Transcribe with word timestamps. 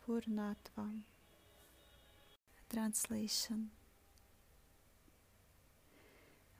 Purnatva. 0.08 1.02
Translation 2.72 3.72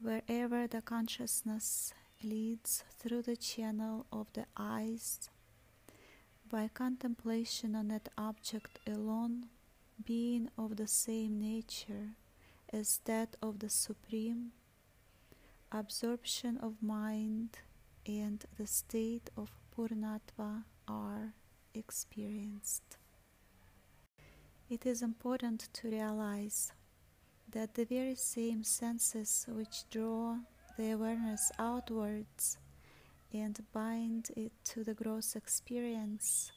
wherever 0.02 0.68
the 0.68 0.82
consciousness 0.82 1.94
leads 2.22 2.84
through 3.00 3.22
the 3.22 3.38
channel 3.38 4.06
of 4.12 4.28
the 4.34 4.46
eyes, 4.58 5.30
by 6.50 6.70
contemplation 6.74 7.74
on 7.74 7.88
that 7.88 8.10
object 8.18 8.80
alone, 8.86 9.46
being 10.04 10.50
of 10.58 10.76
the 10.76 10.88
same 10.88 11.40
nature 11.40 12.10
as 12.74 13.00
that 13.06 13.38
of 13.42 13.60
the 13.60 13.70
Supreme, 13.70 14.52
absorption 15.72 16.58
of 16.58 16.84
mind 16.84 17.60
and 18.06 18.44
the 18.58 18.68
state 18.68 19.30
of 19.38 19.52
Purnatva 19.76 20.64
are 20.88 21.34
experienced. 21.74 22.98
It 24.70 24.86
is 24.86 25.02
important 25.02 25.70
to 25.74 25.90
realize 25.90 26.74
that 27.50 27.76
the 27.76 27.86
very 27.86 28.16
same 28.16 28.66
senses 28.66 29.46
which 29.48 29.90
draw 29.90 30.40
the 30.78 30.92
awareness 30.92 31.54
outwards 31.58 32.58
and 33.34 33.58
bind 33.72 34.30
it 34.36 34.52
to 34.66 34.84
the 34.84 34.94
gross 34.94 35.38
experience 35.38 36.52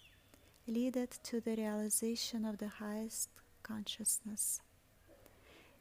lead 0.66 0.96
it 0.96 1.20
to 1.22 1.40
the 1.40 1.54
realization 1.54 2.44
of 2.44 2.58
the 2.58 2.68
highest 2.68 3.28
consciousness. 3.62 4.60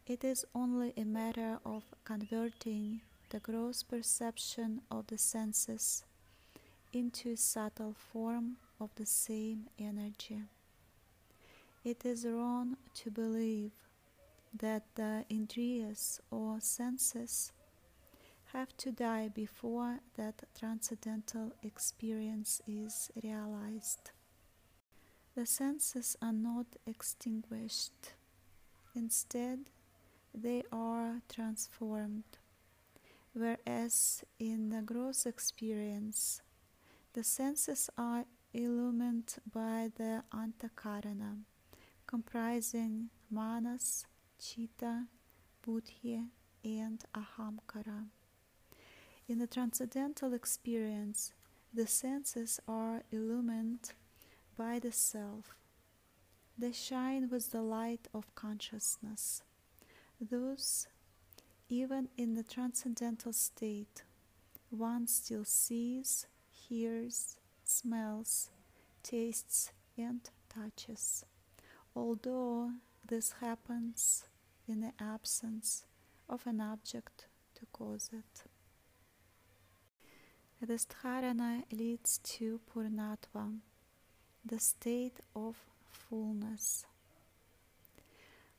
It 0.06 0.24
is 0.24 0.46
only 0.54 0.94
a 0.96 1.06
matter 1.06 1.59
of 1.66 1.84
converting 2.04 3.02
the 3.30 3.40
gross 3.40 3.81
perception 3.81 4.81
of 4.92 5.08
the 5.08 5.18
senses 5.18 6.04
into 6.94 7.31
a 7.31 7.38
subtle 7.38 7.94
form 7.94 8.58
of 8.80 8.90
the 8.96 9.06
same 9.08 9.68
energy. 9.80 10.44
It 11.84 12.06
is 12.06 12.26
wrong 12.26 12.76
to 12.96 13.10
believe 13.10 13.72
that 14.54 14.84
the 14.96 15.26
indriyas 15.30 16.20
or 16.30 16.60
senses 16.60 17.54
have 18.54 18.76
to 18.78 18.92
die 18.92 19.30
before 19.30 20.00
that 20.16 20.44
transcendental 20.58 21.54
experience 21.64 22.62
is 22.68 23.12
realized. 23.24 24.12
The 25.36 25.46
senses 25.46 26.18
are 26.22 26.34
not 26.34 26.66
extinguished. 26.86 28.14
Instead, 28.94 29.70
they 30.34 30.64
are 30.72 31.22
transformed. 31.30 32.40
Whereas 33.34 34.24
in 34.38 34.70
the 34.70 34.82
gross 34.82 35.26
experience, 35.26 36.42
the 37.14 37.24
senses 37.24 37.90
are 37.98 38.26
illumined 38.54 39.36
by 39.54 39.92
the 39.96 40.24
antakarana, 40.34 41.44
comprising 42.09 43.08
manas, 43.30 44.08
chitta, 44.40 45.06
buddhi, 45.62 46.24
and 46.64 47.03
ahamkara. 47.14 48.08
In 49.28 49.38
the 49.38 49.46
transcendental 49.46 50.34
experience, 50.34 51.34
the 51.72 51.86
senses 51.86 52.59
are 52.68 53.03
illumined 53.12 53.92
by 54.58 54.80
the 54.80 54.92
self. 54.92 55.56
They 56.58 56.72
shine 56.72 57.30
with 57.30 57.52
the 57.52 57.62
light 57.62 58.08
of 58.12 58.34
consciousness. 58.34 59.44
Thus, 60.19 60.88
even 61.69 62.09
in 62.18 62.34
the 62.34 62.44
transcendental 62.44 63.34
state, 63.34 64.03
one 64.72 65.06
still 65.06 65.46
sees, 65.46 66.25
hears, 66.50 67.38
smells, 67.64 68.50
tastes, 69.03 69.72
and 69.96 70.28
touches. 70.50 71.24
Although 72.00 72.72
this 73.06 73.34
happens 73.42 74.24
in 74.70 74.80
the 74.80 74.94
absence 75.02 75.84
of 76.30 76.48
an 76.48 76.62
object 76.62 77.28
to 77.56 77.66
cause 77.74 78.10
it. 78.14 78.44
This 80.62 80.86
dharana 80.86 81.66
leads 81.74 82.20
to 82.20 82.62
purnatva, 82.74 83.60
the 84.46 84.60
state 84.60 85.20
of 85.36 85.58
fullness. 85.90 86.86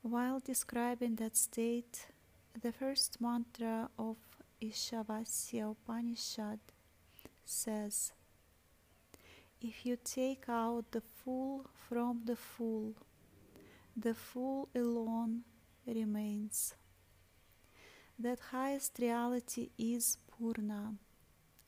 While 0.02 0.40
describing 0.40 1.16
that 1.16 1.34
state, 1.34 2.08
the 2.60 2.72
first 2.72 3.22
mantra 3.22 3.88
of 3.98 4.18
Ishavasya 4.60 5.70
Upanishad 5.70 6.60
says, 7.46 8.12
If 9.62 9.86
you 9.86 9.96
take 9.96 10.44
out 10.46 10.90
the 10.90 11.00
full 11.00 11.70
from 11.88 12.22
the 12.26 12.36
full, 12.36 12.96
the 14.00 14.14
full 14.14 14.68
alone 14.74 15.42
remains. 15.86 16.74
That 18.18 18.40
highest 18.50 18.98
reality 18.98 19.70
is 19.78 20.16
Purna, 20.28 20.94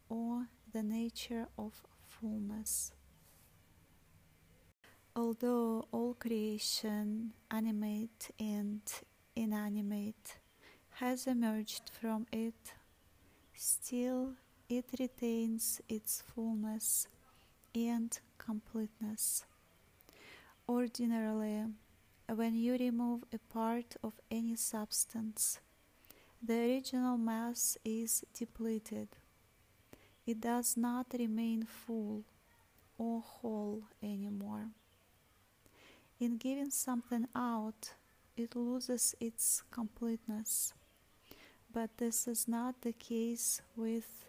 or 0.09 0.49
the 0.73 0.83
nature 0.83 1.49
of 1.59 1.83
fullness. 2.07 2.93
Although 5.15 5.89
all 5.93 6.15
creation, 6.15 7.35
animate 7.51 8.31
and 8.39 8.81
inanimate, 9.37 10.39
has 11.01 11.27
emerged 11.27 11.91
from 12.01 12.27
it, 12.33 12.73
still 13.55 14.35
it 14.71 14.87
retains 14.99 15.83
its 15.87 16.23
fullness 16.35 17.09
and 17.75 18.19
completeness. 18.39 19.45
Ordinarily, 20.67 21.65
when 22.35 22.55
you 22.57 22.77
remove 22.77 23.25
a 23.33 23.39
part 23.39 23.97
of 24.03 24.15
any 24.31 24.57
substance, 24.57 25.61
the 26.43 26.55
original 26.59 27.17
mass 27.19 27.77
is 27.85 28.25
depleted. 28.35 29.09
It 30.27 30.41
does 30.41 30.77
not 30.77 31.07
remain 31.19 31.65
full 31.65 32.25
or 32.99 33.21
whole 33.21 33.85
anymore. 34.03 34.69
In 36.19 36.39
giving 36.39 36.71
something 36.71 37.27
out, 37.35 37.93
it 38.37 38.57
loses 38.57 39.15
its 39.21 39.63
completeness. 39.71 40.73
But 41.73 41.99
this 41.99 42.29
is 42.29 42.49
not 42.49 42.83
the 42.83 42.93
case 42.93 43.61
with 43.77 44.27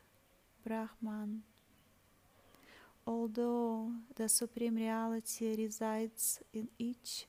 Brahman. 0.66 1.44
although 3.06 3.92
the 4.16 4.30
Supreme 4.30 4.76
Reality 4.76 5.56
resides 5.58 6.42
in 6.54 6.70
each 6.78 7.28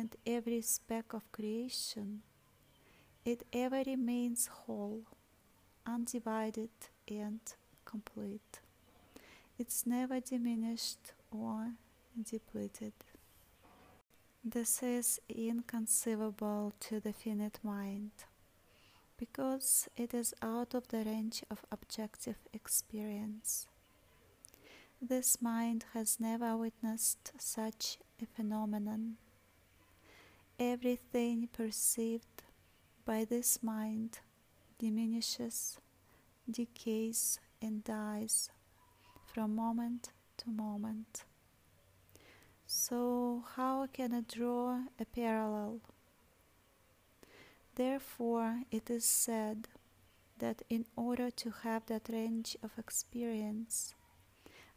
and 0.00 0.16
every 0.26 0.62
speck 0.62 1.12
of 1.12 1.30
creation, 1.30 2.22
it 3.22 3.42
ever 3.52 3.82
remains 3.86 4.46
whole, 4.46 5.02
undivided, 5.86 6.70
and 7.06 7.40
complete. 7.84 8.60
It's 9.58 9.86
never 9.86 10.18
diminished 10.20 11.12
or 11.30 11.72
depleted. 12.30 12.94
This 14.42 14.82
is 14.82 15.20
inconceivable 15.28 16.72
to 16.80 16.98
the 16.98 17.12
finite 17.12 17.58
mind 17.62 18.12
because 19.18 19.86
it 19.98 20.14
is 20.14 20.32
out 20.40 20.72
of 20.72 20.88
the 20.88 21.04
range 21.04 21.42
of 21.50 21.66
objective 21.70 22.38
experience. 22.54 23.66
This 25.02 25.42
mind 25.42 25.84
has 25.92 26.18
never 26.18 26.56
witnessed 26.56 27.32
such 27.38 27.98
a 28.22 28.24
phenomenon. 28.24 29.18
Everything 30.60 31.48
perceived 31.50 32.42
by 33.06 33.24
this 33.24 33.62
mind 33.62 34.18
diminishes, 34.78 35.78
decays, 36.50 37.40
and 37.62 37.82
dies 37.82 38.50
from 39.32 39.56
moment 39.56 40.10
to 40.36 40.50
moment. 40.50 41.24
So, 42.66 43.44
how 43.56 43.86
can 43.86 44.12
I 44.12 44.20
draw 44.20 44.82
a 44.98 45.06
parallel? 45.06 45.80
Therefore, 47.74 48.64
it 48.70 48.90
is 48.90 49.06
said 49.06 49.66
that 50.40 50.60
in 50.68 50.84
order 50.94 51.30
to 51.30 51.54
have 51.62 51.86
that 51.86 52.10
range 52.10 52.54
of 52.62 52.72
experience, 52.76 53.94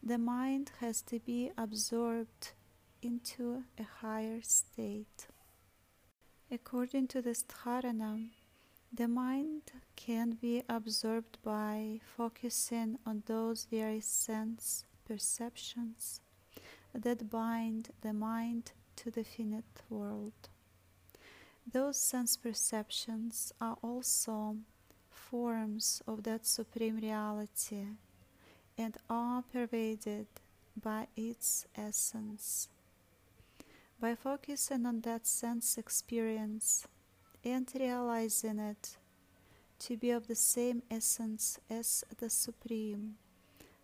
the 0.01 0.17
mind 0.17 0.71
has 0.79 1.01
to 1.01 1.19
be 1.19 1.51
absorbed 1.57 2.53
into 3.01 3.65
a 3.77 3.83
higher 3.83 4.39
state. 4.41 5.27
According 6.53 7.07
to 7.07 7.21
this 7.23 7.43
dharana, 7.43 8.29
the 8.93 9.07
mind 9.07 9.71
can 9.95 10.37
be 10.39 10.61
absorbed 10.69 11.39
by 11.43 11.99
focusing 12.15 12.99
on 13.07 13.23
those 13.25 13.65
very 13.71 14.01
sense 14.01 14.85
perceptions 15.03 16.21
that 16.93 17.31
bind 17.31 17.89
the 18.01 18.13
mind 18.13 18.71
to 18.97 19.09
the 19.09 19.23
finite 19.23 19.81
world. 19.89 20.49
Those 21.65 21.97
sense 21.97 22.37
perceptions 22.37 23.51
are 23.59 23.77
also 23.81 24.57
forms 25.09 26.03
of 26.05 26.21
that 26.21 26.45
supreme 26.45 26.97
reality 26.97 27.87
and 28.77 28.95
are 29.09 29.41
pervaded 29.41 30.27
by 30.79 31.07
its 31.15 31.65
essence. 31.75 32.69
By 34.03 34.15
focusing 34.15 34.85
on 34.85 34.99
that 35.03 35.25
sense 35.25 35.77
experience 35.77 36.85
and 37.41 37.71
realizing 37.73 38.59
it 38.59 38.97
to 39.79 39.95
be 39.95 40.11
of 40.11 40.27
the 40.27 40.35
same 40.35 40.83
essence 40.91 41.57
as 41.69 42.03
the 42.17 42.29
Supreme, 42.29 43.15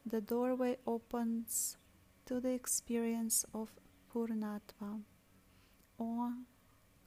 the 0.06 0.20
doorway 0.20 0.76
opens 0.86 1.78
to 2.26 2.42
the 2.42 2.50
experience 2.50 3.46
of 3.54 3.70
Purnatva 4.14 5.04
or 5.98 6.34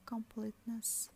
completeness. 0.07 1.11